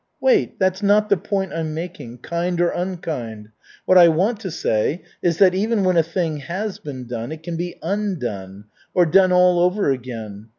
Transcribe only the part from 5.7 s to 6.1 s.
when a